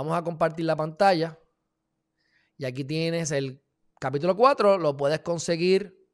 Vamos 0.00 0.16
a 0.16 0.24
compartir 0.24 0.64
la 0.64 0.76
pantalla. 0.76 1.38
Y 2.56 2.64
aquí 2.64 2.84
tienes 2.84 3.32
el 3.32 3.62
capítulo 3.98 4.34
4. 4.34 4.78
Lo 4.78 4.96
puedes 4.96 5.20
conseguir 5.20 6.08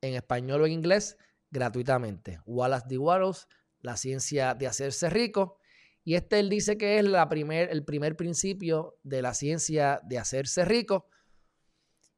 en 0.00 0.14
español 0.14 0.62
o 0.62 0.66
en 0.66 0.72
inglés 0.72 1.16
gratuitamente. 1.48 2.40
Wallace 2.44 2.86
D. 2.88 2.98
Wallace, 2.98 3.46
La 3.82 3.96
ciencia 3.96 4.54
de 4.54 4.66
hacerse 4.66 5.10
rico. 5.10 5.60
Y 6.02 6.16
este 6.16 6.40
él 6.40 6.48
dice 6.48 6.76
que 6.76 6.98
es 6.98 7.04
la 7.04 7.28
primer, 7.28 7.70
el 7.70 7.84
primer 7.84 8.16
principio 8.16 8.98
de 9.04 9.22
la 9.22 9.32
ciencia 9.32 10.00
de 10.02 10.18
hacerse 10.18 10.64
rico. 10.64 11.06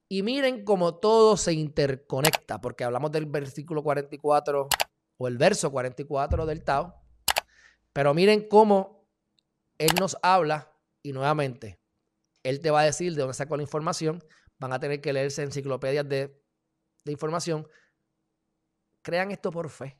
Y 0.08 0.22
miren 0.22 0.64
cómo 0.64 0.94
todo 0.94 1.36
se 1.36 1.52
interconecta, 1.52 2.58
porque 2.62 2.84
hablamos 2.84 3.12
del 3.12 3.26
versículo 3.26 3.82
44 3.82 4.66
o 5.18 5.28
el 5.28 5.36
verso 5.36 5.70
44 5.70 6.46
del 6.46 6.64
Tao. 6.64 6.94
Pero 7.92 8.14
miren 8.14 8.48
cómo 8.48 9.06
él 9.76 9.90
nos 10.00 10.16
habla 10.22 10.71
y 11.02 11.12
nuevamente, 11.12 11.80
él 12.42 12.60
te 12.60 12.70
va 12.70 12.80
a 12.80 12.84
decir 12.84 13.14
de 13.14 13.20
dónde 13.20 13.34
sacó 13.34 13.56
la 13.56 13.62
información. 13.62 14.22
Van 14.58 14.72
a 14.72 14.80
tener 14.80 15.00
que 15.00 15.12
leerse 15.12 15.42
enciclopedias 15.42 16.08
de, 16.08 16.40
información. 17.06 17.66
Crean 19.02 19.30
esto 19.30 19.50
por 19.50 19.68
fe. 19.70 19.98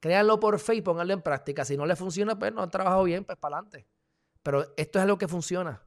Créanlo 0.00 0.38
por 0.40 0.58
fe 0.58 0.76
y 0.76 0.82
pónganlo 0.82 1.12
en 1.12 1.22
práctica. 1.22 1.64
Si 1.64 1.76
no 1.76 1.86
le 1.86 1.96
funciona, 1.96 2.38
pues 2.38 2.52
no 2.52 2.62
han 2.62 2.70
trabajado 2.70 3.04
bien, 3.04 3.24
pues 3.24 3.38
para 3.38 3.56
adelante. 3.56 3.86
Pero 4.42 4.72
esto 4.76 5.00
es 5.00 5.06
lo 5.06 5.18
que 5.18 5.28
funciona. 5.28 5.86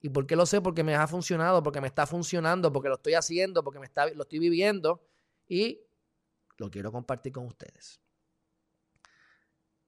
¿Y 0.00 0.08
por 0.08 0.26
qué 0.26 0.36
lo 0.36 0.46
sé? 0.46 0.62
Porque 0.62 0.82
me 0.82 0.94
ha 0.94 1.06
funcionado, 1.06 1.62
porque 1.62 1.80
me 1.80 1.86
está 1.86 2.06
funcionando, 2.06 2.72
porque 2.72 2.88
lo 2.88 2.94
estoy 2.94 3.14
haciendo, 3.14 3.62
porque 3.62 3.78
me 3.78 3.86
está, 3.86 4.06
lo 4.12 4.22
estoy 4.22 4.38
viviendo 4.38 5.06
y 5.46 5.82
lo 6.56 6.70
quiero 6.70 6.90
compartir 6.90 7.32
con 7.32 7.46
ustedes. 7.46 8.00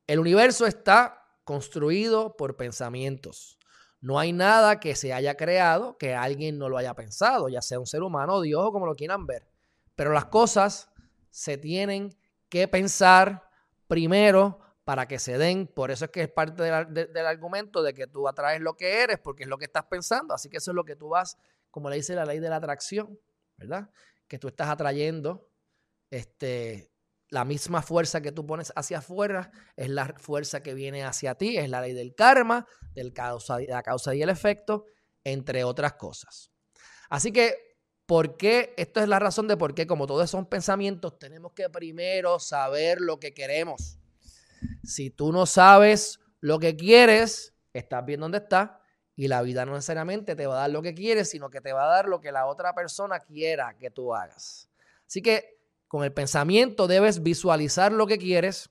El 0.06 0.18
universo 0.18 0.66
está 0.66 1.38
construido 1.44 2.36
por 2.36 2.56
pensamientos. 2.56 3.58
No 4.02 4.18
hay 4.18 4.32
nada 4.32 4.80
que 4.80 4.96
se 4.96 5.12
haya 5.12 5.36
creado 5.36 5.96
que 5.96 6.14
alguien 6.14 6.58
no 6.58 6.68
lo 6.68 6.76
haya 6.76 6.92
pensado, 6.92 7.48
ya 7.48 7.62
sea 7.62 7.78
un 7.78 7.86
ser 7.86 8.02
humano 8.02 8.40
Dios 8.40 8.60
o 8.66 8.72
como 8.72 8.84
lo 8.84 8.96
quieran 8.96 9.26
ver. 9.26 9.46
Pero 9.94 10.12
las 10.12 10.24
cosas 10.26 10.90
se 11.30 11.56
tienen 11.56 12.14
que 12.48 12.66
pensar 12.66 13.48
primero 13.86 14.58
para 14.84 15.06
que 15.06 15.20
se 15.20 15.38
den. 15.38 15.68
Por 15.68 15.92
eso 15.92 16.06
es 16.06 16.10
que 16.10 16.22
es 16.22 16.28
parte 16.28 16.64
del 16.64 17.26
argumento 17.26 17.82
de 17.82 17.94
que 17.94 18.08
tú 18.08 18.26
atraes 18.26 18.60
lo 18.60 18.76
que 18.76 19.02
eres, 19.02 19.18
porque 19.18 19.44
es 19.44 19.48
lo 19.48 19.56
que 19.56 19.66
estás 19.66 19.84
pensando. 19.84 20.34
Así 20.34 20.48
que 20.50 20.56
eso 20.56 20.72
es 20.72 20.74
lo 20.74 20.84
que 20.84 20.96
tú 20.96 21.10
vas, 21.10 21.38
como 21.70 21.88
le 21.88 21.96
dice 21.96 22.14
la 22.14 22.26
ley 22.26 22.40
de 22.40 22.50
la 22.50 22.56
atracción, 22.56 23.18
¿verdad? 23.56 23.88
Que 24.26 24.38
tú 24.38 24.48
estás 24.48 24.68
atrayendo 24.68 25.48
este, 26.10 26.91
la 27.32 27.46
misma 27.46 27.80
fuerza 27.80 28.20
que 28.20 28.30
tú 28.30 28.44
pones 28.44 28.74
hacia 28.76 28.98
afuera 28.98 29.50
es 29.74 29.88
la 29.88 30.14
fuerza 30.18 30.62
que 30.62 30.74
viene 30.74 31.02
hacia 31.02 31.34
ti, 31.34 31.56
es 31.56 31.70
la 31.70 31.80
ley 31.80 31.94
del 31.94 32.14
karma, 32.14 32.66
del 32.94 33.14
causa, 33.14 33.58
la 33.58 33.82
causa 33.82 34.14
y 34.14 34.20
el 34.20 34.28
efecto, 34.28 34.84
entre 35.24 35.64
otras 35.64 35.94
cosas. 35.94 36.50
Así 37.08 37.32
que, 37.32 37.78
¿por 38.04 38.36
qué? 38.36 38.74
Esto 38.76 39.00
es 39.00 39.08
la 39.08 39.18
razón 39.18 39.48
de 39.48 39.56
por 39.56 39.74
qué, 39.74 39.86
como 39.86 40.06
todos 40.06 40.28
son 40.28 40.44
pensamientos, 40.44 41.18
tenemos 41.18 41.54
que 41.54 41.70
primero 41.70 42.38
saber 42.38 43.00
lo 43.00 43.18
que 43.18 43.32
queremos. 43.32 43.96
Si 44.84 45.08
tú 45.08 45.32
no 45.32 45.46
sabes 45.46 46.20
lo 46.40 46.58
que 46.58 46.76
quieres, 46.76 47.54
estás 47.72 48.04
bien 48.04 48.20
donde 48.20 48.38
estás 48.38 48.72
y 49.16 49.28
la 49.28 49.40
vida 49.40 49.64
no 49.64 49.72
necesariamente 49.72 50.36
te 50.36 50.46
va 50.46 50.56
a 50.56 50.60
dar 50.60 50.70
lo 50.70 50.82
que 50.82 50.92
quieres, 50.92 51.30
sino 51.30 51.48
que 51.48 51.62
te 51.62 51.72
va 51.72 51.84
a 51.84 51.94
dar 51.94 52.08
lo 52.08 52.20
que 52.20 52.30
la 52.30 52.44
otra 52.44 52.74
persona 52.74 53.20
quiera 53.20 53.74
que 53.78 53.90
tú 53.90 54.14
hagas. 54.14 54.68
Así 55.06 55.22
que 55.22 55.61
con 55.92 56.04
el 56.04 56.12
pensamiento 56.14 56.86
debes 56.86 57.22
visualizar 57.22 57.92
lo 57.92 58.06
que 58.06 58.16
quieres, 58.16 58.70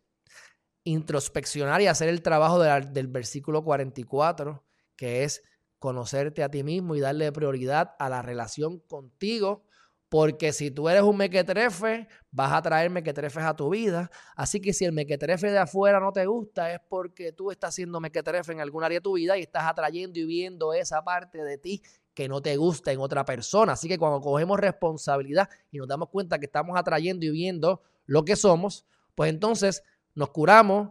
introspeccionar 0.83 1.79
y 1.79 1.85
hacer 1.85 2.09
el 2.09 2.23
trabajo 2.23 2.57
del 2.59 3.07
versículo 3.09 3.63
44, 3.63 4.65
que 4.95 5.23
es 5.23 5.43
conocerte 5.77 6.41
a 6.41 6.49
ti 6.49 6.63
mismo 6.63 6.95
y 6.95 6.99
darle 6.99 7.31
prioridad 7.31 7.93
a 7.99 8.09
la 8.09 8.23
relación 8.23 8.79
contigo, 8.79 9.67
porque 10.09 10.51
si 10.51 10.71
tú 10.71 10.89
eres 10.89 11.03
un 11.03 11.17
mequetrefe, 11.17 12.07
vas 12.31 12.53
a 12.53 12.61
traer 12.63 12.89
mequetrefes 12.89 13.43
a 13.43 13.55
tu 13.55 13.69
vida. 13.69 14.09
Así 14.35 14.59
que 14.59 14.73
si 14.73 14.85
el 14.85 14.91
mequetrefe 14.91 15.51
de 15.51 15.59
afuera 15.59 15.99
no 15.99 16.11
te 16.11 16.25
gusta, 16.25 16.73
es 16.73 16.79
porque 16.89 17.33
tú 17.33 17.51
estás 17.51 17.75
siendo 17.75 17.99
mequetrefe 17.99 18.51
en 18.51 18.61
algún 18.61 18.83
área 18.83 18.97
de 18.97 19.03
tu 19.03 19.13
vida 19.13 19.37
y 19.37 19.43
estás 19.43 19.65
atrayendo 19.65 20.19
y 20.19 20.25
viendo 20.25 20.73
esa 20.73 21.03
parte 21.03 21.43
de 21.43 21.59
ti 21.59 21.83
que 22.13 22.27
no 22.27 22.41
te 22.41 22.57
gusta 22.57 22.91
en 22.91 22.99
otra 22.99 23.25
persona. 23.25 23.73
Así 23.73 23.87
que 23.87 23.97
cuando 23.97 24.19
cogemos 24.21 24.59
responsabilidad 24.59 25.49
y 25.71 25.77
nos 25.77 25.87
damos 25.87 26.09
cuenta 26.09 26.39
que 26.39 26.45
estamos 26.45 26.77
atrayendo 26.77 27.25
y 27.25 27.31
viendo 27.31 27.81
lo 28.05 28.25
que 28.25 28.35
somos, 28.35 28.85
pues 29.15 29.29
entonces 29.29 29.83
nos 30.13 30.29
curamos, 30.29 30.89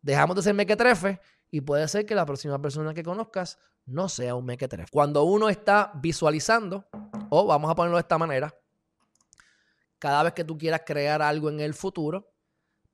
dejamos 0.00 0.36
de 0.36 0.42
ser 0.42 0.54
mequetrefe 0.54 1.20
y 1.50 1.60
puede 1.60 1.86
ser 1.88 2.06
que 2.06 2.14
la 2.14 2.26
próxima 2.26 2.60
persona 2.60 2.94
que 2.94 3.02
conozcas 3.02 3.58
no 3.86 4.08
sea 4.08 4.34
un 4.34 4.46
mequetrefe. 4.46 4.90
Cuando 4.90 5.24
uno 5.24 5.48
está 5.48 5.92
visualizando, 5.96 6.86
o 7.28 7.46
vamos 7.46 7.70
a 7.70 7.74
ponerlo 7.74 7.96
de 7.96 8.02
esta 8.02 8.18
manera, 8.18 8.54
cada 9.98 10.22
vez 10.22 10.32
que 10.32 10.44
tú 10.44 10.56
quieras 10.56 10.82
crear 10.84 11.22
algo 11.22 11.50
en 11.50 11.60
el 11.60 11.74
futuro, 11.74 12.32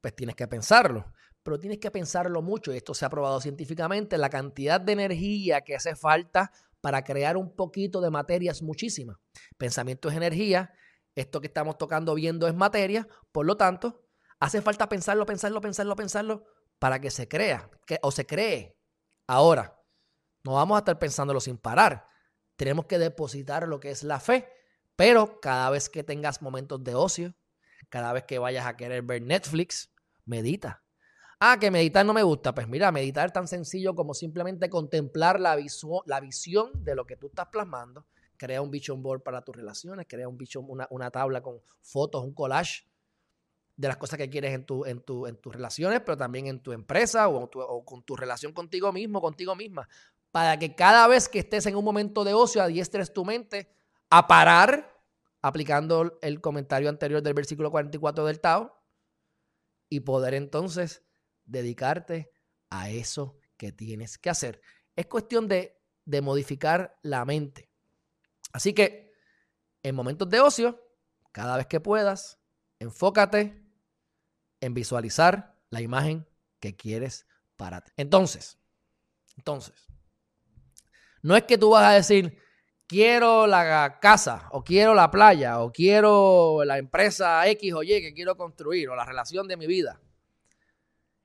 pues 0.01 0.15
tienes 0.15 0.35
que 0.35 0.49
pensarlo. 0.49 1.13
Pero 1.43 1.59
tienes 1.59 1.79
que 1.79 1.91
pensarlo 1.91 2.43
mucho, 2.43 2.73
y 2.73 2.77
esto 2.77 2.93
se 2.93 3.05
ha 3.05 3.11
probado 3.11 3.41
científicamente, 3.41 4.19
la 4.19 4.29
cantidad 4.29 4.81
de 4.81 4.93
energía 4.93 5.63
que 5.63 5.75
hace 5.75 5.95
falta 5.95 6.53
para 6.81 7.05
crear 7.05 7.37
un 7.37 7.55
poquito 7.55 8.01
de 8.01 8.11
materia 8.11 8.51
es 8.51 8.63
muchísima. 8.63 9.21
Pensamiento 9.59 10.09
es 10.09 10.17
energía, 10.17 10.73
esto 11.15 11.41
que 11.41 11.49
estamos 11.49 11.79
tocando 11.79 12.15
viendo 12.15 12.47
es 12.47 12.55
materia, 12.55 13.07
por 13.33 13.47
lo 13.47 13.57
tanto, 13.57 14.07
hace 14.39 14.63
falta 14.63 14.89
pensarlo, 14.89 15.27
pensarlo, 15.27 15.61
pensarlo, 15.61 15.97
pensarlo 15.97 16.45
para 16.79 17.01
que 17.01 17.11
se 17.11 17.29
crea 17.29 17.71
o 18.03 18.11
se 18.11 18.27
cree. 18.27 18.77
Ahora, 19.27 19.79
no 20.45 20.55
vamos 20.55 20.77
a 20.77 20.79
estar 20.79 20.99
pensándolo 20.99 21.41
sin 21.41 21.59
parar. 21.59 22.07
Tenemos 22.57 22.87
que 22.87 22.99
depositar 22.99 23.69
lo 23.69 23.81
que 23.81 23.91
es 23.91 24.03
la 24.03 24.21
fe, 24.21 24.49
pero 24.97 25.41
cada 25.41 25.71
vez 25.71 25.89
que 25.89 26.05
tengas 26.05 26.43
momentos 26.43 26.83
de 26.83 26.95
ocio, 26.95 27.35
cada 27.89 28.13
vez 28.13 28.25
que 28.25 28.39
vayas 28.39 28.67
a 28.67 28.77
querer 28.77 29.03
ver 29.03 29.23
Netflix, 29.23 29.93
medita. 30.25 30.83
Ah, 31.43 31.59
que 31.59 31.71
meditar 31.71 32.05
no 32.05 32.13
me 32.13 32.23
gusta. 32.23 32.55
Pues 32.55 32.69
mira, 32.69 32.93
meditar 32.93 33.27
es 33.27 33.33
tan 33.33 33.49
sencillo 33.49 33.95
como 33.95 34.13
simplemente 34.13 34.69
contemplar 34.69 35.41
la, 35.41 35.57
la 36.05 36.21
visión 36.21 36.85
de 36.85 36.95
lo 36.95 37.07
que 37.07 37.17
tú 37.17 37.29
estás 37.29 37.49
plasmando. 37.49 38.05
Crea 38.37 38.61
un 38.61 38.71
vision 38.71 39.03
board 39.03 39.23
para 39.23 39.43
tus 39.43 39.57
relaciones, 39.57 40.07
crea 40.07 40.29
un 40.29 40.37
vision, 40.37 40.67
una, 40.69 40.87
una 40.91 41.11
tabla 41.11 41.41
con 41.43 41.63
fotos, 41.81 42.23
un 42.25 42.35
collage 42.35 42.85
de 43.75 43.89
las 43.89 43.97
cosas 43.97 44.19
que 44.19 44.29
quieres 44.29 44.53
en, 44.53 44.67
tu, 44.67 44.85
en, 44.85 45.01
tu, 45.01 45.27
en 45.27 45.37
tus 45.37 45.55
relaciones, 45.55 46.03
pero 46.05 46.19
también 46.19 46.47
en 46.47 46.63
tu 46.63 46.73
empresa 46.73 47.29
o, 47.29 47.45
o, 47.45 47.85
con 47.87 48.03
tu 48.03 48.17
relación 48.17 48.53
contigo 48.53 48.93
mismo, 48.93 49.23
contigo 49.23 49.57
misma, 49.57 49.89
para 50.31 50.59
que 50.59 50.75
cada 50.75 51.09
vez 51.09 51.27
que 51.27 51.39
estés 51.39 51.65
en 51.65 51.77
un 51.77 51.85
momento 51.85 52.23
de 52.23 52.35
ocio 52.35 52.63
adiestres 52.63 53.15
tu 53.15 53.25
mente 53.25 53.73
a 54.11 54.27
parar, 54.27 55.03
aplicando 55.41 56.19
el 56.21 56.43
comentario 56.43 56.91
anterior 56.91 57.23
del 57.23 57.33
versículo 57.33 57.71
44 57.71 58.27
del 58.27 58.41
Tao, 58.41 58.77
y 59.89 60.01
poder 60.01 60.35
entonces 60.35 61.03
dedicarte 61.51 62.31
a 62.71 62.91
eso 62.91 63.37
que 63.57 63.73
tienes 63.73 64.19
que 64.19 64.31
hacer. 64.31 64.61
Es 64.97 65.07
cuestión 65.07 65.49
de, 65.49 65.79
de 66.05 66.23
modificar 66.23 66.99
la 67.03 67.25
mente. 67.25 67.71
Así 68.53 68.73
que 68.73 69.13
en 69.83 69.95
momentos 69.95 70.29
de 70.29 70.41
ocio, 70.41 70.81
cada 71.33 71.57
vez 71.57 71.67
que 71.67 71.81
puedas, 71.81 72.39
enfócate 72.79 73.65
en 74.61 74.75
visualizar 74.75 75.59
la 75.71 75.81
imagen 75.81 76.27
que 76.59 76.77
quieres 76.77 77.27
para 77.57 77.81
ti. 77.81 77.93
Entonces, 77.97 78.59
entonces, 79.37 79.87
no 81.23 81.37
es 81.37 81.45
que 81.45 81.59
tú 81.59 81.71
vas 81.71 81.85
a 81.85 81.93
decir, 81.93 82.39
quiero 82.87 83.47
la 83.47 83.99
casa, 84.01 84.49
o 84.53 84.65
quiero 84.65 84.95
la 84.95 85.11
playa, 85.11 85.61
o 85.61 85.73
quiero 85.73 86.65
la 86.65 86.79
empresa 86.79 87.47
X 87.49 87.73
o 87.73 87.83
Y 87.83 88.01
que 88.01 88.13
quiero 88.13 88.37
construir, 88.37 88.89
o 88.89 88.97
la 88.97 89.05
relación 89.05 89.47
de 89.49 89.57
mi 89.57 89.67
vida. 89.67 90.01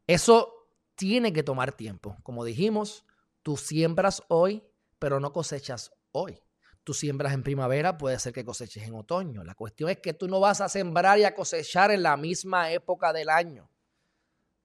Eso 0.08 0.70
tiene 0.96 1.34
que 1.34 1.44
tomar 1.44 1.74
tiempo. 1.74 2.18
Como 2.24 2.46
dijimos, 2.46 3.06
tú 3.44 3.58
siembras 3.58 4.24
hoy, 4.28 4.64
pero 5.00 5.20
no 5.20 5.34
cosechas 5.34 5.92
hoy. 6.12 6.42
Tú 6.84 6.94
siembras 6.94 7.34
en 7.34 7.42
primavera, 7.42 7.98
puede 7.98 8.20
ser 8.20 8.32
que 8.32 8.46
coseches 8.46 8.84
en 8.84 8.94
otoño. 8.94 9.44
La 9.44 9.56
cuestión 9.56 9.90
es 9.90 9.98
que 9.98 10.14
tú 10.14 10.28
no 10.28 10.40
vas 10.40 10.62
a 10.62 10.70
sembrar 10.70 11.18
y 11.18 11.24
a 11.24 11.34
cosechar 11.34 11.90
en 11.90 12.04
la 12.04 12.16
misma 12.16 12.72
época 12.72 13.12
del 13.12 13.30
año. 13.30 13.72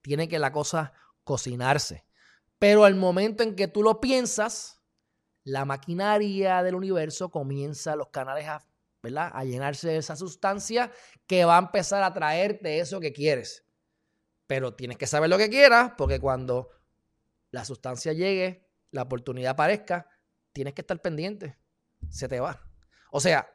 Tiene 0.03 0.29
que 0.29 0.39
la 0.39 0.53
cosa 0.53 0.93
cocinarse. 1.25 2.05
Pero 2.59 2.85
al 2.85 2.95
momento 2.95 3.43
en 3.43 3.57
que 3.57 3.69
tú 3.69 3.83
lo 3.83 4.01
piensas, 4.01 4.83
la 5.45 5.65
maquinaria 5.65 6.63
del 6.63 6.75
universo 6.75 7.31
comienza 7.31 7.97
los 7.97 8.09
canales 8.09 8.47
a, 8.47 8.63
a 9.03 9.45
llenarse 9.45 9.89
de 9.89 9.97
esa 9.97 10.15
sustancia 10.15 10.93
que 11.27 11.47
va 11.47 11.57
a 11.57 11.61
empezar 11.61 12.03
a 12.03 12.13
traerte 12.13 12.81
eso 12.81 13.01
que 13.01 13.15
quieres. 13.15 13.65
Pero 14.51 14.75
tienes 14.75 14.99
que 14.99 15.07
saber 15.07 15.31
lo 15.31 15.39
que 15.39 15.49
quieras, 15.49 15.93
porque 15.97 16.19
cuando 16.19 16.71
la 17.53 17.65
sustancia 17.65 18.13
llegue, 18.13 18.69
la 18.91 19.03
oportunidad 19.03 19.53
aparezca, 19.53 20.09
tienes 20.53 20.75
que 20.75 20.81
estar 20.81 21.01
pendiente. 21.01 21.57
Se 22.09 22.27
te 22.27 22.41
va. 22.41 22.61
O 23.13 23.21
sea, 23.21 23.49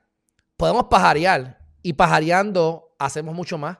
podemos 0.55 0.85
pajarear 0.85 1.59
y 1.81 1.91
pajareando 1.91 2.95
hacemos 2.97 3.35
mucho 3.35 3.57
más 3.57 3.79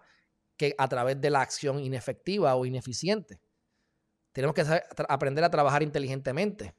que 0.58 0.76
a 0.78 0.90
través 0.90 1.22
de 1.22 1.30
la 1.30 1.40
acción 1.40 1.80
inefectiva 1.80 2.54
o 2.56 2.66
ineficiente. 2.66 3.40
Tenemos 4.34 4.54
que 4.54 4.66
aprender 5.08 5.46
a 5.46 5.50
trabajar 5.50 5.84
inteligentemente. 5.84 6.76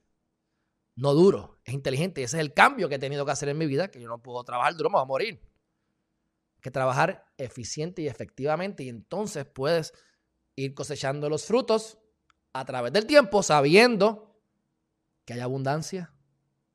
no 0.96 1.14
duro, 1.14 1.62
es 1.64 1.72
inteligente. 1.72 2.22
Ese 2.22 2.36
es 2.36 2.42
el 2.42 2.52
cambio 2.52 2.90
que 2.90 2.96
he 2.96 2.98
tenido 2.98 3.24
que 3.24 3.32
hacer 3.32 3.48
en 3.48 3.56
mi 3.56 3.64
vida, 3.64 3.90
que 3.90 4.02
yo 4.02 4.08
no 4.08 4.22
puedo 4.22 4.44
trabajar 4.44 4.76
duro, 4.76 4.90
me 4.90 4.96
voy 4.96 5.02
a 5.02 5.06
morir. 5.06 5.40
que 6.60 6.70
trabajar 6.70 7.24
eficiente 7.38 8.02
y 8.02 8.08
efectivamente 8.08 8.82
y 8.82 8.90
entonces 8.90 9.46
puedes 9.46 9.94
ir 10.56 10.74
cosechando 10.74 11.28
los 11.28 11.44
frutos 11.44 11.98
a 12.52 12.64
través 12.64 12.92
del 12.92 13.06
tiempo 13.06 13.42
sabiendo 13.42 14.40
que 15.24 15.34
hay 15.34 15.40
abundancia 15.40 16.12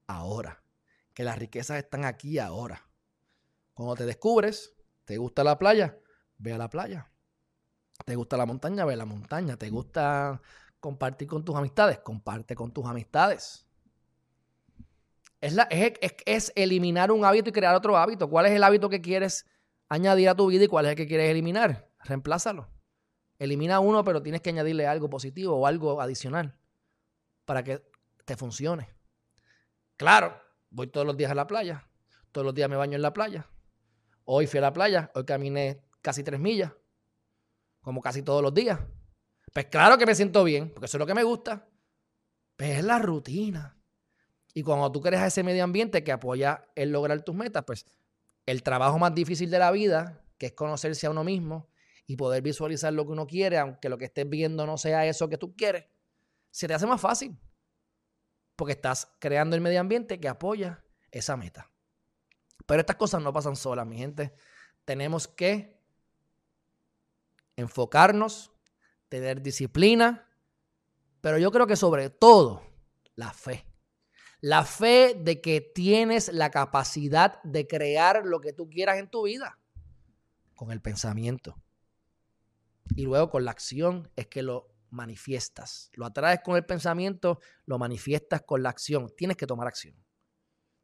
ahora, 0.08 0.64
que 1.14 1.24
las 1.24 1.40
riquezas 1.40 1.78
están 1.78 2.06
aquí 2.06 2.38
ahora. 2.38 2.88
Cuando 3.74 3.96
te 3.96 4.06
descubres, 4.06 4.74
te 5.06 5.18
gusta 5.18 5.44
la 5.44 5.58
playa, 5.58 5.98
ve 6.38 6.54
a 6.54 6.58
la 6.58 6.70
playa. 6.70 7.10
Te 8.06 8.16
gusta 8.16 8.38
la 8.38 8.46
montaña, 8.46 8.86
ve 8.86 8.94
a 8.94 8.98
la 8.98 9.06
montaña. 9.06 9.58
Te 9.58 9.70
gusta 9.70 10.42
compartir 10.80 11.28
con 11.28 11.46
tus 11.46 11.56
amistades, 11.56 12.00
comparte 12.00 12.56
con 12.56 12.72
tus 12.72 12.86
amistades. 12.86 13.66
Es, 15.40 15.54
la, 15.54 15.64
es, 15.64 15.94
es, 16.26 16.52
eliminar 16.56 17.12
un 17.12 17.26
hábito 17.26 17.50
y 17.50 17.54
crear 17.54 17.76
otro 17.76 17.98
hábito. 17.98 18.30
¿Cuál 18.30 18.48
es 18.48 18.52
el 18.52 18.64
hábito 18.64 18.90
que 18.90 19.02
quieres 19.02 19.46
añadir 19.90 20.30
a 20.30 20.36
tu 20.36 20.48
vida 20.48 20.66
y 20.66 20.68
cuál 20.68 20.86
es 20.86 20.92
el 20.92 20.98
que 20.98 21.08
quieres 21.08 21.30
eliminar? 21.30 21.90
Reemplázalo. 22.04 22.70
Elimina 23.42 23.80
uno, 23.80 24.04
pero 24.04 24.22
tienes 24.22 24.42
que 24.42 24.52
añadirle 24.52 24.86
algo 24.86 25.10
positivo 25.10 25.56
o 25.56 25.66
algo 25.66 26.00
adicional 26.00 26.56
para 27.44 27.64
que 27.64 27.82
te 28.24 28.38
funcione. 28.38 28.94
Claro, 29.98 30.40
voy 30.70 30.86
todos 30.86 31.08
los 31.08 31.18
días 31.18 31.32
a 31.32 31.34
la 31.34 31.48
playa. 31.48 31.90
Todos 32.32 32.46
los 32.46 32.54
días 32.54 32.70
me 32.70 32.76
baño 32.76 32.98
en 32.98 33.02
la 33.02 33.14
playa. 33.14 33.50
Hoy 34.26 34.46
fui 34.46 34.60
a 34.60 34.62
la 34.62 34.74
playa. 34.74 35.10
Hoy 35.16 35.26
caminé 35.26 35.82
casi 36.04 36.24
tres 36.24 36.40
millas. 36.40 36.72
Como 37.82 38.00
casi 38.00 38.22
todos 38.22 38.44
los 38.44 38.54
días. 38.54 38.80
Pues 39.52 39.66
claro 39.66 39.98
que 39.98 40.06
me 40.06 40.14
siento 40.14 40.44
bien, 40.44 40.70
porque 40.70 40.86
eso 40.86 40.98
es 40.98 41.00
lo 41.00 41.08
que 41.08 41.16
me 41.16 41.24
gusta. 41.24 41.68
Pero 42.56 42.74
es 42.74 42.84
la 42.84 43.00
rutina. 43.00 43.76
Y 44.54 44.62
cuando 44.62 44.92
tú 44.92 45.02
creas 45.02 45.26
ese 45.26 45.42
medio 45.42 45.64
ambiente 45.64 46.04
que 46.04 46.12
apoya 46.12 46.70
el 46.76 46.92
lograr 46.92 47.24
tus 47.24 47.34
metas, 47.34 47.64
pues 47.66 47.88
el 48.46 48.62
trabajo 48.62 49.00
más 49.00 49.16
difícil 49.16 49.50
de 49.50 49.58
la 49.58 49.72
vida, 49.72 50.24
que 50.38 50.46
es 50.46 50.52
conocerse 50.52 51.08
a 51.08 51.10
uno 51.10 51.24
mismo 51.24 51.71
y 52.12 52.18
poder 52.18 52.42
visualizar 52.44 52.92
lo 52.92 53.06
que 53.06 53.14
uno 53.14 53.26
quiere, 53.26 53.58
aunque 53.58 53.88
lo 53.88 53.98
que 53.98 54.04
estés 54.04 54.28
viendo 54.28 54.66
no 54.66 54.78
sea 54.78 55.06
eso 55.06 55.30
que 55.30 55.38
tú 55.38 55.56
quieres, 55.56 55.86
se 56.50 56.68
te 56.68 56.74
hace 56.74 56.86
más 56.86 57.00
fácil. 57.00 57.40
Porque 58.58 58.74
estás 58.74 59.16
creando 59.20 59.56
el 59.56 59.62
medio 59.62 59.80
ambiente 59.80 60.20
que 60.20 60.28
apoya 60.28 60.84
esa 61.10 61.38
meta. 61.38 61.72
Pero 62.66 62.82
estas 62.82 62.98
cosas 62.98 63.22
no 63.22 63.32
pasan 63.32 63.56
solas, 63.56 63.88
mi 63.88 63.98
gente. 63.98 64.34
Tenemos 64.84 65.26
que 65.26 65.80
enfocarnos, 67.56 68.52
tener 69.08 69.42
disciplina, 69.42 70.30
pero 71.22 71.38
yo 71.38 71.50
creo 71.50 71.66
que 71.66 71.78
sobre 71.78 72.10
todo 72.10 72.62
la 73.16 73.32
fe. 73.32 73.66
La 74.42 74.66
fe 74.66 75.16
de 75.18 75.40
que 75.40 75.62
tienes 75.62 76.34
la 76.34 76.52
capacidad 76.52 77.42
de 77.44 77.68
crear 77.68 78.26
lo 78.26 78.42
que 78.42 78.52
tú 78.52 78.70
quieras 78.70 78.98
en 78.98 79.10
tu 79.10 79.24
vida 79.24 79.58
con 80.56 80.72
el 80.72 80.82
pensamiento. 80.82 81.56
Y 82.96 83.04
luego 83.04 83.30
con 83.30 83.46
la 83.46 83.52
acción 83.52 84.10
es 84.16 84.28
que 84.28 84.42
lo 84.42 84.72
manifiestas. 84.90 85.90
Lo 85.94 86.06
atraes 86.06 86.42
con 86.44 86.56
el 86.56 86.66
pensamiento, 86.66 87.40
lo 87.66 87.80
manifiestas 87.80 88.42
con 88.42 88.64
la 88.64 88.70
acción. 88.70 89.10
Tienes 89.16 89.38
que 89.38 89.48
tomar 89.48 89.68
acción. 89.68 89.96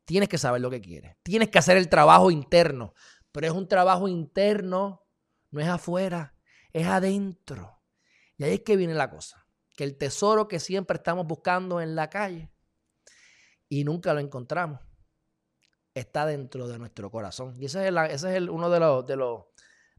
Tienes 0.06 0.30
que 0.30 0.38
saber 0.38 0.62
lo 0.62 0.70
que 0.70 0.82
quieres. 0.82 1.18
Tienes 1.24 1.50
que 1.50 1.60
hacer 1.60 1.78
el 1.78 1.90
trabajo 1.90 2.32
interno. 2.32 2.94
Pero 3.32 3.48
es 3.48 3.54
un 3.54 3.68
trabajo 3.68 4.08
interno, 4.08 5.06
no 5.52 5.60
es 5.60 5.68
afuera, 5.68 6.34
es 6.72 6.88
adentro. 6.88 7.84
Y 8.38 8.44
ahí 8.44 8.54
es 8.54 8.62
que 8.62 8.78
viene 8.78 8.94
la 8.94 9.10
cosa. 9.10 9.46
Que 9.76 9.84
el 9.84 9.98
tesoro 9.98 10.48
que 10.48 10.60
siempre 10.60 10.96
estamos 10.98 11.28
buscando 11.28 11.82
en 11.82 11.96
la 11.96 12.10
calle 12.10 12.50
y 13.70 13.84
nunca 13.84 14.14
lo 14.14 14.20
encontramos, 14.20 14.80
está 15.94 16.26
dentro 16.26 16.68
de 16.68 16.80
nuestro 16.80 17.12
corazón. 17.12 17.54
Y 17.60 17.66
ese 17.66 17.88
es, 17.88 17.94
ese 18.10 18.30
es 18.30 18.36
el, 18.36 18.50
uno 18.50 18.70
de 18.70 18.80
los, 18.80 19.06
de, 19.06 19.16
los, 19.18 19.44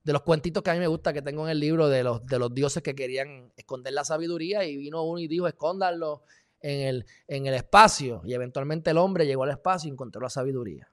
de 0.08 0.14
los 0.14 0.22
cuentitos 0.22 0.62
que 0.62 0.70
a 0.70 0.72
mí 0.72 0.78
me 0.78 0.87
gusta 0.87 1.12
que 1.12 1.20
tengo 1.20 1.44
en 1.44 1.50
el 1.50 1.60
libro 1.60 1.87
de 1.90 2.02
los, 2.02 2.25
de 2.25 2.38
los 2.38 2.55
dioses 2.55 2.82
que 2.82 2.94
querían 2.94 3.52
esconder 3.58 3.93
la 3.93 4.05
sabiduría 4.05 4.64
y 4.64 4.75
vino 4.78 5.02
uno 5.02 5.19
y 5.19 5.28
dijo, 5.28 5.46
escóndanlo 5.46 6.22
en 6.60 6.81
el, 6.81 7.06
en 7.26 7.44
el 7.44 7.52
espacio. 7.52 8.22
Y 8.25 8.32
eventualmente 8.32 8.88
el 8.88 8.96
hombre 8.96 9.26
llegó 9.26 9.43
al 9.43 9.50
espacio 9.50 9.87
y 9.87 9.93
encontró 9.93 10.22
la 10.22 10.31
sabiduría. 10.31 10.88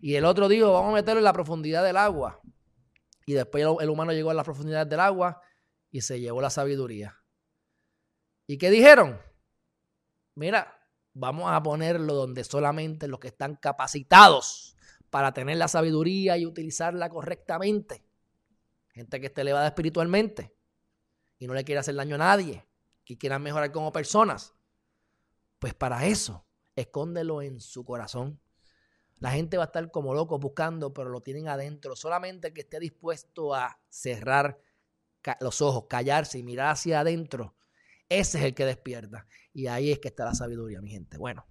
Y 0.00 0.16
el 0.16 0.24
otro 0.24 0.48
dijo, 0.48 0.72
vamos 0.72 0.90
a 0.90 0.94
meterlo 0.94 1.20
en 1.20 1.26
la 1.26 1.32
profundidad 1.32 1.84
del 1.84 1.96
agua. 1.96 2.40
Y 3.24 3.34
después 3.34 3.62
el, 3.62 3.72
el 3.82 3.88
humano 3.88 4.12
llegó 4.12 4.30
a 4.30 4.34
la 4.34 4.42
profundidad 4.42 4.84
del 4.84 4.98
agua 4.98 5.40
y 5.92 6.00
se 6.00 6.18
llevó 6.18 6.40
la 6.40 6.50
sabiduría. 6.50 7.22
¿Y 8.48 8.58
qué 8.58 8.68
dijeron? 8.68 9.20
Mira, 10.34 10.76
vamos 11.12 11.52
a 11.52 11.62
ponerlo 11.62 12.14
donde 12.14 12.42
solamente 12.42 13.06
los 13.06 13.20
que 13.20 13.28
están 13.28 13.54
capacitados 13.54 14.74
para 15.08 15.32
tener 15.32 15.56
la 15.56 15.68
sabiduría 15.68 16.36
y 16.36 16.46
utilizarla 16.46 17.10
correctamente. 17.10 18.09
Gente 18.92 19.20
que 19.20 19.26
esté 19.26 19.42
elevada 19.42 19.66
espiritualmente 19.66 20.54
y 21.38 21.46
no 21.46 21.54
le 21.54 21.64
quiere 21.64 21.78
hacer 21.78 21.94
daño 21.94 22.16
a 22.16 22.18
nadie, 22.18 22.66
que 23.04 23.16
quieran 23.16 23.42
mejorar 23.42 23.72
como 23.72 23.92
personas. 23.92 24.54
Pues 25.58 25.74
para 25.74 26.06
eso, 26.06 26.44
escóndelo 26.76 27.42
en 27.42 27.60
su 27.60 27.84
corazón. 27.84 28.40
La 29.18 29.30
gente 29.32 29.56
va 29.56 29.64
a 29.64 29.66
estar 29.66 29.90
como 29.90 30.14
loco 30.14 30.38
buscando, 30.38 30.92
pero 30.92 31.10
lo 31.10 31.20
tienen 31.20 31.48
adentro. 31.48 31.94
Solamente 31.94 32.48
el 32.48 32.54
que 32.54 32.62
esté 32.62 32.80
dispuesto 32.80 33.54
a 33.54 33.80
cerrar 33.88 34.58
los 35.40 35.60
ojos, 35.60 35.84
callarse 35.88 36.38
y 36.38 36.42
mirar 36.42 36.70
hacia 36.70 37.00
adentro 37.00 37.54
ese 38.10 38.38
es 38.38 38.44
el 38.44 38.54
que 38.54 38.66
despierta. 38.66 39.26
Y 39.54 39.68
ahí 39.68 39.92
es 39.92 40.00
que 40.00 40.08
está 40.08 40.24
la 40.24 40.34
sabiduría, 40.34 40.82
mi 40.82 40.90
gente. 40.90 41.16
Bueno. 41.16 41.46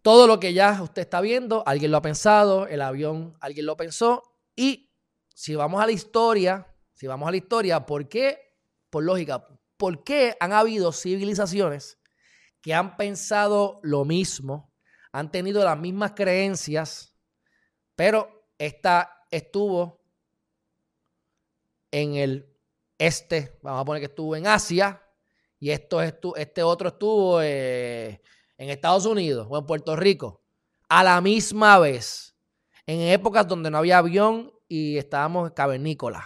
Todo 0.00 0.26
lo 0.26 0.40
que 0.40 0.54
ya 0.54 0.80
usted 0.82 1.02
está 1.02 1.20
viendo, 1.20 1.62
alguien 1.66 1.90
lo 1.90 1.98
ha 1.98 2.02
pensado, 2.02 2.66
el 2.66 2.80
avión, 2.80 3.36
alguien 3.40 3.66
lo 3.66 3.76
pensó. 3.76 4.31
Y 4.54 4.90
si 5.34 5.54
vamos 5.54 5.82
a 5.82 5.86
la 5.86 5.92
historia, 5.92 6.66
si 6.94 7.06
vamos 7.06 7.28
a 7.28 7.30
la 7.30 7.36
historia, 7.36 7.84
¿por 7.86 8.08
qué? 8.08 8.56
Por 8.90 9.04
lógica, 9.04 9.46
¿por 9.76 10.04
qué 10.04 10.36
han 10.40 10.52
habido 10.52 10.92
civilizaciones 10.92 11.98
que 12.60 12.74
han 12.74 12.96
pensado 12.96 13.80
lo 13.82 14.04
mismo, 14.04 14.72
han 15.10 15.30
tenido 15.30 15.64
las 15.64 15.78
mismas 15.78 16.12
creencias, 16.12 17.14
pero 17.96 18.46
esta 18.56 19.26
estuvo 19.30 20.00
en 21.90 22.14
el 22.14 22.48
este, 22.98 23.58
vamos 23.62 23.80
a 23.80 23.84
poner 23.84 24.00
que 24.00 24.06
estuvo 24.06 24.36
en 24.36 24.46
Asia 24.46 25.02
y 25.58 25.70
esto 25.70 26.00
este 26.00 26.62
otro 26.62 26.88
estuvo 26.88 27.42
eh, 27.42 28.22
en 28.56 28.70
Estados 28.70 29.06
Unidos 29.06 29.48
o 29.50 29.58
en 29.58 29.66
Puerto 29.66 29.96
Rico 29.96 30.42
a 30.88 31.02
la 31.02 31.20
misma 31.20 31.78
vez, 31.78 32.31
en 32.86 33.00
épocas 33.00 33.46
donde 33.46 33.70
no 33.70 33.78
había 33.78 33.98
avión 33.98 34.52
y 34.68 34.96
estábamos 34.98 35.52
cavernícolas, 35.52 36.24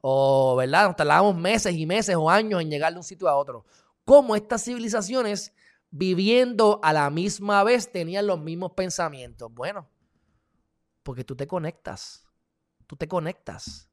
o 0.00 0.56
verdad, 0.56 0.86
nos 0.86 0.96
tardábamos 0.96 1.36
meses 1.36 1.74
y 1.74 1.86
meses 1.86 2.14
o 2.16 2.30
años 2.30 2.60
en 2.60 2.70
llegar 2.70 2.92
de 2.92 2.98
un 2.98 3.04
sitio 3.04 3.28
a 3.28 3.36
otro. 3.36 3.64
¿Cómo 4.04 4.36
estas 4.36 4.64
civilizaciones 4.64 5.52
viviendo 5.90 6.78
a 6.82 6.92
la 6.92 7.10
misma 7.10 7.64
vez 7.64 7.90
tenían 7.90 8.26
los 8.26 8.40
mismos 8.40 8.72
pensamientos? 8.72 9.52
Bueno, 9.52 9.88
porque 11.02 11.24
tú 11.24 11.34
te 11.34 11.46
conectas, 11.46 12.24
tú 12.86 12.96
te 12.96 13.08
conectas. 13.08 13.90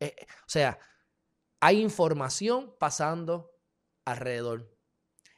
Eh, 0.00 0.16
o 0.40 0.48
sea, 0.48 0.78
hay 1.60 1.80
información 1.80 2.74
pasando 2.78 3.52
alrededor. 4.04 4.76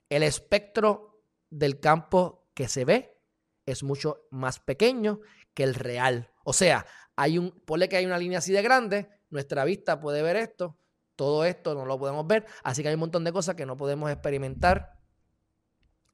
El 0.09 0.23
espectro 0.23 1.23
del 1.51 1.81
campo 1.81 2.49
que 2.55 2.69
se 2.69 2.87
ve 2.87 3.21
es 3.67 3.83
mucho 3.83 4.27
más 4.31 4.61
pequeño 4.61 5.21
que 5.55 5.63
el 5.63 5.75
real. 5.75 6.31
O 6.45 6.53
sea, 6.53 6.87
hay 7.17 7.39
un, 7.39 7.51
ponle 7.65 7.89
que 7.89 7.97
hay 7.97 8.07
una 8.07 8.19
línea 8.19 8.39
así 8.39 8.53
de 8.53 8.63
grande, 8.63 9.09
nuestra 9.31 9.65
vista 9.65 10.01
puede 10.01 10.23
ver 10.23 10.37
esto, 10.37 10.79
todo 11.17 11.45
esto 11.45 11.75
no 11.75 11.87
lo 11.87 11.99
podemos 11.99 12.27
ver, 12.27 12.45
así 12.63 12.83
que 12.83 12.89
hay 12.89 12.95
un 12.95 13.01
montón 13.01 13.25
de 13.25 13.33
cosas 13.33 13.55
que 13.55 13.67
no 13.67 13.77
podemos 13.77 14.11
experimentar 14.11 14.99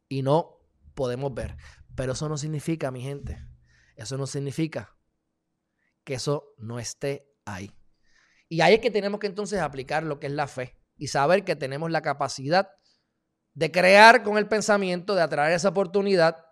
y 0.09 0.23
no 0.23 0.59
podemos 0.95 1.33
ver. 1.35 1.57
Pero 1.97 2.13
eso 2.13 2.29
no 2.29 2.37
significa, 2.37 2.91
mi 2.91 3.01
gente, 3.01 3.39
eso 3.97 4.17
no 4.17 4.27
significa 4.27 4.97
que 6.05 6.15
eso 6.15 6.55
no 6.59 6.79
esté 6.79 7.31
ahí. 7.45 7.75
Y 8.49 8.61
ahí 8.63 8.75
es 8.75 8.81
que 8.81 8.91
tenemos 8.91 9.21
que 9.21 9.27
entonces 9.27 9.61
aplicar 9.61 10.03
lo 10.03 10.19
que 10.19 10.27
es 10.27 10.33
la 10.33 10.47
fe 10.47 10.77
y 10.97 11.09
saber 11.09 11.45
que 11.45 11.57
tenemos 11.57 11.91
la 11.91 12.03
capacidad 12.03 12.71
de 13.55 13.71
crear 13.71 14.23
con 14.23 14.39
el 14.39 14.49
pensamiento, 14.49 15.15
de 15.15 15.23
atraer 15.23 15.53
esa 15.53 15.69
oportunidad 15.69 16.50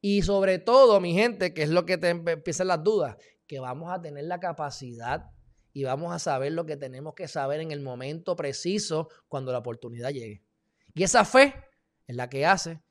y 0.00 0.22
sobre 0.22 0.58
todo, 0.58 1.00
mi 1.00 1.14
gente, 1.14 1.54
que 1.54 1.62
es 1.62 1.70
lo 1.70 1.86
que 1.86 1.98
te 1.98 2.10
empiezan 2.10 2.68
las 2.68 2.82
dudas, 2.82 3.16
que 3.46 3.60
vamos 3.60 3.92
a 3.92 4.00
tener 4.00 4.24
la 4.24 4.40
capacidad 4.40 5.30
y 5.72 5.84
vamos 5.84 6.12
a 6.12 6.18
saber 6.18 6.52
lo 6.52 6.66
que 6.66 6.76
tenemos 6.76 7.14
que 7.14 7.28
saber 7.28 7.60
en 7.60 7.70
el 7.70 7.80
momento 7.80 8.34
preciso 8.36 9.08
cuando 9.28 9.52
la 9.52 9.58
oportunidad 9.58 10.10
llegue. 10.10 10.42
Y 10.94 11.02
esa 11.02 11.24
fe 11.24 11.54
es 12.06 12.16
la 12.16 12.28
que 12.28 12.46
hace 12.46 12.82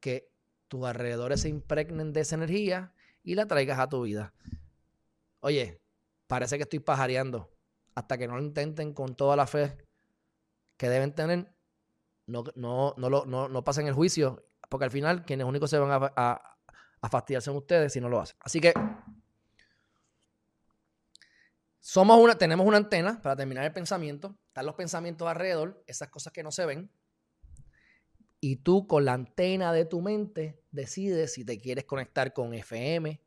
que 0.00 0.30
tus 0.68 0.84
alrededores 0.86 1.42
se 1.42 1.48
impregnen 1.48 2.12
de 2.12 2.20
esa 2.20 2.36
energía 2.36 2.94
y 3.22 3.34
la 3.34 3.46
traigas 3.46 3.78
a 3.78 3.88
tu 3.88 4.02
vida. 4.02 4.32
Oye, 5.40 5.80
parece 6.26 6.56
que 6.56 6.62
estoy 6.62 6.78
pajareando 6.78 7.50
hasta 7.94 8.16
que 8.16 8.26
no 8.26 8.36
lo 8.36 8.42
intenten 8.42 8.94
con 8.94 9.14
toda 9.14 9.36
la 9.36 9.46
fe 9.46 9.76
que 10.76 10.88
deben 10.88 11.14
tener, 11.14 11.52
no, 12.26 12.44
no, 12.54 12.94
no, 12.96 13.24
no, 13.26 13.48
no 13.48 13.64
pasen 13.64 13.86
el 13.86 13.92
juicio, 13.92 14.46
porque 14.70 14.84
al 14.84 14.90
final 14.90 15.24
quienes 15.24 15.46
únicos 15.46 15.68
se 15.68 15.78
van 15.78 15.90
a, 15.90 16.12
a, 17.02 17.08
fastidiar 17.10 17.42
son 17.42 17.56
ustedes 17.56 17.92
si 17.92 18.00
no 18.00 18.08
lo 18.08 18.20
hacen. 18.20 18.36
Así 18.40 18.60
que 18.60 18.72
somos 21.80 22.18
una, 22.18 22.38
tenemos 22.38 22.66
una 22.66 22.76
antena 22.76 23.20
para 23.20 23.36
terminar 23.36 23.64
el 23.64 23.72
pensamiento, 23.72 24.38
están 24.46 24.64
los 24.64 24.76
pensamientos 24.76 25.28
alrededor, 25.28 25.82
esas 25.86 26.08
cosas 26.08 26.32
que 26.32 26.42
no 26.42 26.52
se 26.52 26.64
ven, 26.66 26.90
y 28.38 28.56
tú 28.56 28.86
con 28.86 29.04
la 29.04 29.12
antena 29.12 29.72
de 29.72 29.84
tu 29.84 30.00
mente 30.00 30.62
decides 30.70 31.34
si 31.34 31.44
te 31.44 31.58
quieres 31.58 31.84
conectar 31.84 32.32
con 32.32 32.54
FM, 32.54 33.20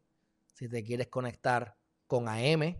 si 0.54 0.70
te 0.70 0.84
quieres 0.84 1.08
conectar 1.08 1.78
con 2.08 2.30
AM, 2.30 2.78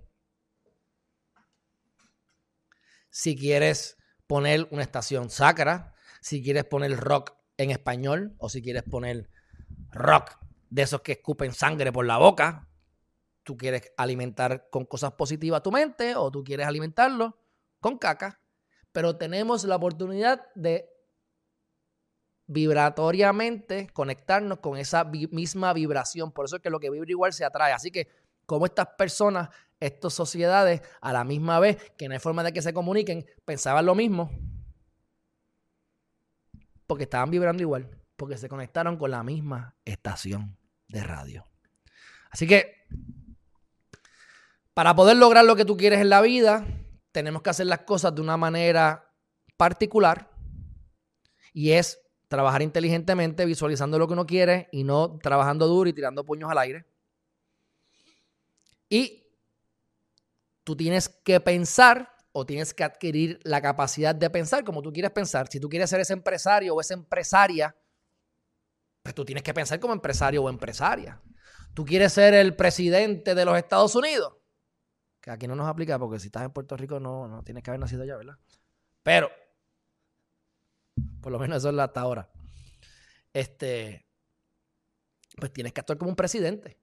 si 3.10 3.36
quieres 3.36 3.98
poner 4.26 4.68
una 4.72 4.84
estación 4.84 5.30
sacra, 5.30 5.94
si 6.22 6.42
quieres 6.42 6.64
poner 6.64 6.98
rock 6.98 7.43
en 7.58 7.72
español 7.72 8.36
o 8.38 8.50
si 8.50 8.62
quieres 8.62 8.84
poner 8.84 9.30
rock 9.92 10.38
de 10.70 10.82
esos 10.82 11.02
que 11.02 11.14
escupen 11.14 11.54
sangre 11.54 11.92
por 11.92 12.06
la 12.06 12.18
boca, 12.18 12.68
tú 13.44 13.58
quieres 13.58 13.92
alimentar 13.98 14.70
con 14.70 14.86
cosas 14.86 15.14
positivas 15.14 15.62
tu 15.62 15.72
mente 15.72 16.16
o 16.16 16.32
tú 16.32 16.44
quieres 16.44 16.66
alimentarlo 16.66 17.38
con 17.80 17.98
caca, 17.98 18.40
pero 18.92 19.18
tenemos 19.18 19.64
la 19.66 19.76
oportunidad 19.76 20.48
de 20.56 20.90
vibratoriamente 22.48 23.88
conectarnos 23.94 24.60
con 24.60 24.78
esa 24.78 25.04
misma 25.04 25.74
vibración. 25.74 26.32
Por 26.32 26.46
eso 26.46 26.58
es 26.58 26.62
que 26.62 26.70
lo 26.70 26.80
que 26.80 26.90
vibra 26.90 27.10
igual 27.10 27.34
se 27.34 27.46
atrae. 27.46 27.74
Así 27.74 27.92
que 27.92 28.08
como 28.46 28.66
estas 28.66 28.88
personas, 28.98 29.50
estas 29.80 30.14
sociedades, 30.14 30.82
a 31.02 31.14
la 31.14 31.24
misma 31.24 31.60
vez 31.60 31.92
que 31.98 32.08
no 32.08 32.14
hay 32.14 32.20
forma 32.20 32.44
de 32.44 32.54
que 32.54 32.62
se 32.62 32.74
comuniquen, 32.74 33.26
pensaban 33.46 33.86
lo 33.86 33.96
mismo. 33.96 34.32
Porque 36.94 37.06
estaban 37.06 37.32
vibrando 37.32 37.64
igual, 37.64 37.90
porque 38.16 38.38
se 38.38 38.48
conectaron 38.48 38.98
con 38.98 39.10
la 39.10 39.24
misma 39.24 39.76
estación 39.84 40.60
de 40.88 41.04
radio. 41.04 41.48
Así 42.30 42.46
que, 42.46 42.86
para 44.76 44.96
poder 44.96 45.18
lograr 45.18 45.44
lo 45.44 45.56
que 45.56 45.66
tú 45.66 45.76
quieres 45.76 46.02
en 46.02 46.10
la 46.10 46.22
vida, 46.22 46.68
tenemos 47.12 47.42
que 47.42 47.50
hacer 47.50 47.66
las 47.66 47.80
cosas 47.80 48.14
de 48.14 48.22
una 48.22 48.38
manera 48.38 49.12
particular 49.58 50.30
y 51.52 51.72
es 51.72 52.00
trabajar 52.28 52.62
inteligentemente, 52.62 53.44
visualizando 53.48 53.98
lo 53.98 54.06
que 54.06 54.14
uno 54.14 54.28
quiere 54.28 54.70
y 54.72 54.84
no 54.84 55.18
trabajando 55.18 55.66
duro 55.66 55.90
y 55.90 55.94
tirando 55.94 56.24
puños 56.24 56.52
al 56.52 56.60
aire. 56.60 56.86
Y 58.88 59.32
tú 60.64 60.76
tienes 60.76 61.10
que 61.10 61.40
pensar 61.40 62.13
o 62.34 62.46
tienes 62.46 62.74
que 62.74 62.84
adquirir 62.84 63.40
la 63.44 63.62
capacidad 63.62 64.14
de 64.14 64.30
pensar 64.30 64.64
como 64.64 64.82
tú 64.82 64.92
quieres 64.92 65.12
pensar. 65.12 65.48
Si 65.50 65.60
tú 65.60 65.70
quieres 65.70 65.90
ser 65.90 66.02
ese 66.02 66.14
empresario 66.14 66.76
o 66.76 66.82
esa 66.82 66.96
empresaria, 66.96 67.76
pues 69.04 69.16
tú 69.16 69.24
tienes 69.24 69.44
que 69.44 69.54
pensar 69.54 69.80
como 69.80 69.94
empresario 69.94 70.44
o 70.44 70.50
empresaria. 70.50 71.22
Tú 71.74 71.86
quieres 71.86 72.12
ser 72.12 72.34
el 72.34 72.56
presidente 72.56 73.36
de 73.36 73.46
los 73.46 73.58
Estados 73.58 73.96
Unidos, 73.96 74.34
que 75.22 75.32
aquí 75.32 75.48
no 75.48 75.56
nos 75.56 75.68
aplica 75.68 75.98
porque 76.00 76.20
si 76.20 76.28
estás 76.28 76.44
en 76.44 76.52
Puerto 76.52 76.76
Rico 76.76 77.00
no, 77.00 77.28
no 77.28 77.44
tienes 77.44 77.64
que 77.64 77.70
haber 77.70 77.80
nacido 77.80 78.04
allá, 78.04 78.18
¿verdad? 78.18 78.38
Pero 79.04 79.30
por 81.22 81.32
lo 81.32 81.40
menos 81.40 81.60
eso 81.60 81.70
es 81.70 81.80
hasta 81.80 82.02
ahora. 82.02 82.30
Este, 83.32 84.08
pues 85.38 85.54
tienes 85.54 85.74
que 85.74 85.82
actuar 85.82 85.98
como 85.98 86.10
un 86.10 86.16
presidente. 86.16 86.80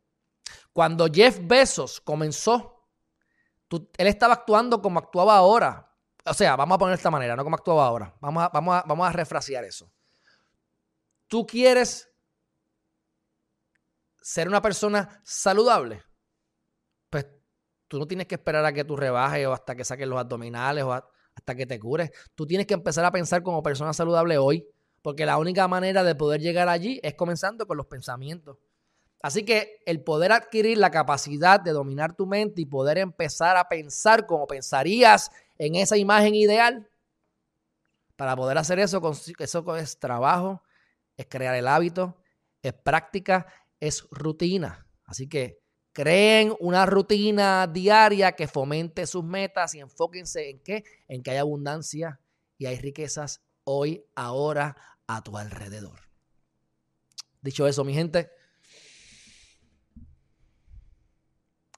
Cuando 0.72 1.06
Jeff 1.12 1.38
Bezos 1.42 2.00
comenzó, 2.00 2.79
él 3.76 4.06
estaba 4.06 4.34
actuando 4.34 4.82
como 4.82 4.98
actuaba 4.98 5.36
ahora. 5.36 5.90
O 6.24 6.34
sea, 6.34 6.56
vamos 6.56 6.74
a 6.74 6.78
poner 6.78 6.92
de 6.92 6.96
esta 6.96 7.10
manera, 7.10 7.36
no 7.36 7.44
como 7.44 7.56
actuaba 7.56 7.86
ahora. 7.86 8.14
Vamos 8.20 8.42
a, 8.42 8.48
vamos 8.48 9.12
refrasear 9.12 9.64
eso. 9.64 9.90
Tú 11.28 11.46
quieres 11.46 12.10
ser 14.20 14.48
una 14.48 14.60
persona 14.60 15.20
saludable, 15.24 16.02
pues 17.08 17.26
tú 17.88 17.98
no 17.98 18.06
tienes 18.06 18.26
que 18.26 18.34
esperar 18.34 18.64
a 18.64 18.72
que 18.72 18.84
tú 18.84 18.96
rebajes 18.96 19.46
o 19.46 19.52
hasta 19.52 19.74
que 19.74 19.84
saques 19.84 20.06
los 20.06 20.18
abdominales 20.18 20.84
o 20.84 20.92
hasta 20.92 21.54
que 21.54 21.66
te 21.66 21.78
cures. 21.78 22.10
Tú 22.34 22.46
tienes 22.46 22.66
que 22.66 22.74
empezar 22.74 23.04
a 23.04 23.12
pensar 23.12 23.42
como 23.42 23.62
persona 23.62 23.92
saludable 23.92 24.36
hoy, 24.38 24.66
porque 25.02 25.24
la 25.24 25.38
única 25.38 25.66
manera 25.68 26.02
de 26.04 26.14
poder 26.14 26.40
llegar 26.40 26.68
allí 26.68 27.00
es 27.02 27.14
comenzando 27.14 27.66
con 27.66 27.76
los 27.76 27.86
pensamientos. 27.86 28.58
Así 29.22 29.44
que 29.44 29.82
el 29.86 30.02
poder 30.02 30.32
adquirir 30.32 30.78
la 30.78 30.90
capacidad 30.90 31.60
de 31.60 31.72
dominar 31.72 32.16
tu 32.16 32.26
mente 32.26 32.62
y 32.62 32.66
poder 32.66 32.98
empezar 32.98 33.56
a 33.56 33.68
pensar 33.68 34.26
como 34.26 34.46
pensarías 34.46 35.30
en 35.58 35.74
esa 35.74 35.96
imagen 35.96 36.34
ideal, 36.34 36.88
para 38.16 38.36
poder 38.36 38.58
hacer 38.58 38.78
eso, 38.78 39.00
eso 39.38 39.76
es 39.76 39.98
trabajo, 39.98 40.62
es 41.16 41.26
crear 41.28 41.54
el 41.54 41.68
hábito, 41.68 42.16
es 42.62 42.72
práctica, 42.74 43.46
es 43.78 44.06
rutina. 44.10 44.86
Así 45.04 45.26
que 45.26 45.60
Creen 45.92 46.54
una 46.60 46.86
rutina 46.86 47.66
diaria 47.66 48.32
que 48.32 48.46
fomente 48.46 49.06
sus 49.06 49.24
metas 49.24 49.74
y 49.74 49.80
enfóquense 49.80 50.48
en 50.48 50.60
qué? 50.60 50.84
En 51.08 51.22
que 51.22 51.32
hay 51.32 51.38
abundancia 51.38 52.20
y 52.58 52.66
hay 52.66 52.78
riquezas 52.78 53.42
hoy, 53.64 54.04
ahora, 54.14 54.76
a 55.08 55.22
tu 55.22 55.36
alrededor. 55.36 56.00
Dicho 57.42 57.66
eso, 57.66 57.84
mi 57.84 57.92
gente, 57.92 58.30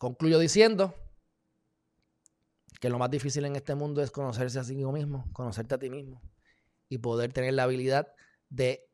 concluyo 0.02 0.40
diciendo 0.40 0.96
que 2.80 2.90
lo 2.90 2.98
más 2.98 3.08
difícil 3.08 3.44
en 3.44 3.54
este 3.54 3.76
mundo 3.76 4.02
es 4.02 4.10
conocerse 4.10 4.58
a 4.58 4.64
sí 4.64 4.74
mismo, 4.74 5.30
conocerte 5.32 5.76
a 5.76 5.78
ti 5.78 5.90
mismo 5.90 6.20
y 6.88 6.98
poder 6.98 7.32
tener 7.32 7.54
la 7.54 7.62
habilidad 7.62 8.12
de 8.48 8.90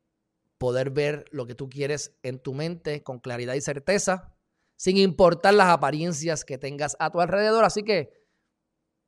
poder 0.59 0.91
ver 0.91 1.25
lo 1.31 1.47
que 1.47 1.55
tú 1.55 1.67
quieres 1.67 2.15
en 2.21 2.37
tu 2.37 2.53
mente 2.53 3.01
con 3.01 3.17
claridad 3.17 3.55
y 3.55 3.61
certeza 3.61 4.35
sin 4.75 4.97
importar 4.97 5.55
las 5.55 5.69
apariencias 5.69 6.45
que 6.45 6.59
tengas 6.59 6.95
a 6.99 7.09
tu 7.09 7.21
alrededor. 7.21 7.65
Así 7.65 7.81
que 7.81 8.13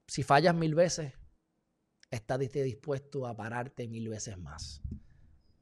si 0.07 0.23
fallas 0.23 0.55
mil 0.55 0.73
veces, 0.73 1.13
estás 2.09 2.39
dispuesto 2.39 3.27
a 3.27 3.35
pararte 3.35 3.87
mil 3.87 4.09
veces 4.09 4.39
más. 4.39 4.81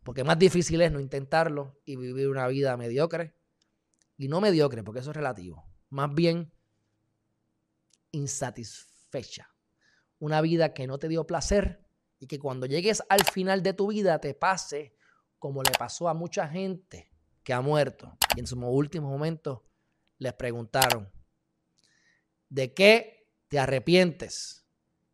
Porque 0.03 0.23
más 0.23 0.39
difícil 0.39 0.79
es 0.79 0.91
no 0.93 1.01
intentarlo 1.01 1.81
y 1.83 1.97
vivir 1.97 2.29
una 2.29 2.47
vida 2.47 2.77
mediocre. 2.77 3.35
Y 4.15 4.29
no 4.29 4.39
mediocre, 4.39 4.83
porque 4.83 5.01
eso 5.01 5.11
es 5.11 5.17
relativo. 5.17 5.69
Más 5.89 6.13
bien 6.13 6.51
insatisfecha. 8.11 9.49
Una 10.19 10.41
vida 10.41 10.73
que 10.73 10.87
no 10.87 10.97
te 10.97 11.07
dio 11.07 11.25
placer 11.25 11.85
y 12.19 12.27
que 12.27 12.39
cuando 12.39 12.65
llegues 12.65 13.01
al 13.09 13.23
final 13.23 13.63
de 13.63 13.73
tu 13.73 13.87
vida 13.87 14.19
te 14.19 14.33
pase 14.33 14.95
como 15.37 15.63
le 15.63 15.71
pasó 15.71 16.09
a 16.09 16.13
mucha 16.13 16.47
gente 16.47 17.11
que 17.43 17.53
ha 17.53 17.61
muerto 17.61 18.17
y 18.35 18.41
en 18.41 18.47
sus 18.47 18.59
últimos 18.61 19.09
momentos 19.09 19.61
les 20.17 20.33
preguntaron, 20.33 21.09
¿de 22.49 22.73
qué 22.73 23.31
te 23.47 23.57
arrepientes? 23.57 24.65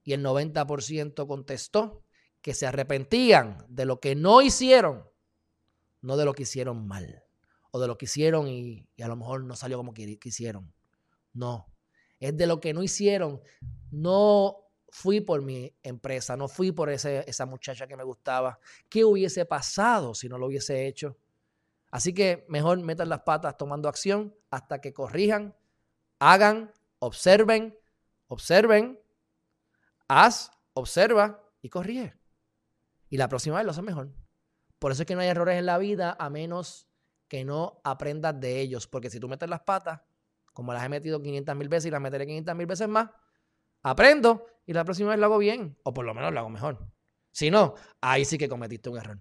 Y 0.04 0.14
el 0.14 0.24
90% 0.24 1.28
contestó 1.28 2.04
que 2.42 2.54
se 2.54 2.66
arrepentían 2.66 3.66
de 3.70 3.86
lo 3.86 4.00
que 4.00 4.16
no 4.16 4.42
hicieron, 4.42 5.08
no 6.02 6.18
de 6.18 6.26
lo 6.26 6.34
que 6.34 6.44
hicieron 6.44 6.88
mal, 6.88 7.25
o 7.76 7.80
de 7.80 7.88
lo 7.88 7.98
que 7.98 8.06
hicieron 8.06 8.48
y, 8.48 8.88
a 9.04 9.08
lo 9.10 9.18
mejor 9.18 9.44
no 9.44 9.54
salió 9.54 9.76
como 9.76 9.94
quisieron. 9.94 10.74
No, 11.34 11.68
es 12.22 12.38
de 12.38 12.48
lo 12.48 12.62
que 12.62 12.74
no 12.74 12.82
hicieron. 12.82 13.42
No 13.92 14.70
fui 14.88 15.20
por 15.20 15.42
mi 15.42 15.76
empresa, 15.84 16.38
no 16.38 16.48
fui 16.48 16.72
por 16.72 16.90
esa 16.90 17.46
muchacha 17.46 17.86
que 17.86 17.98
me 17.98 18.06
gustaba. 18.06 18.60
¿Qué 18.88 19.04
hubiese 19.04 19.44
pasado 19.44 20.16
si 20.16 20.30
no 20.30 20.38
lo 20.38 20.46
hubiese 20.46 20.88
hecho? 20.88 21.18
Así 21.92 22.14
que 22.14 22.46
mejor 22.48 22.80
metan 22.80 23.10
las 23.10 23.24
patas 23.24 23.58
tomando 23.58 23.90
acción 23.90 24.34
hasta 24.52 24.80
que 24.80 24.94
corrijan, 24.94 25.54
hagan, 26.20 26.72
observen, 27.00 27.78
observen, 28.28 29.02
haz, 30.08 30.50
observa 30.72 31.44
y 31.62 31.68
corrige. 31.68 32.14
Y 33.10 33.18
la 33.18 33.28
próxima 33.28 33.58
vez 33.58 33.66
lo 33.66 33.72
haces 33.72 33.84
mejor. 33.84 34.14
Por 34.80 34.94
eso 34.94 35.02
es 35.02 35.06
que 35.06 35.16
no 35.16 35.20
hay 35.20 35.28
errores 35.28 35.60
en 35.60 35.66
la 35.66 35.78
vida 35.78 36.16
a 36.18 36.30
menos 36.30 36.88
que 37.36 37.44
no 37.44 37.82
aprendas 37.84 38.40
de 38.40 38.62
ellos. 38.62 38.88
Porque 38.88 39.10
si 39.10 39.20
tú 39.20 39.28
metes 39.28 39.50
las 39.50 39.60
patas, 39.60 40.00
como 40.54 40.72
las 40.72 40.86
he 40.86 40.88
metido 40.88 41.22
500 41.22 41.54
mil 41.58 41.68
veces 41.68 41.88
y 41.88 41.92
las 41.92 42.00
meteré 42.00 42.26
500 42.26 42.56
mil 42.56 42.66
veces 42.66 42.88
más, 42.88 43.10
aprendo 43.84 44.46
y 44.66 44.72
la 44.72 44.86
próxima 44.86 45.10
vez 45.10 45.20
lo 45.20 45.26
hago 45.26 45.38
bien. 45.38 45.78
O 45.84 45.94
por 45.94 46.06
lo 46.06 46.14
menos 46.14 46.32
lo 46.32 46.40
hago 46.40 46.50
mejor. 46.50 46.88
Si 47.34 47.52
no, 47.52 47.76
ahí 48.00 48.24
sí 48.24 48.38
que 48.38 48.48
cometiste 48.48 48.90
un 48.90 49.00
error. 49.00 49.20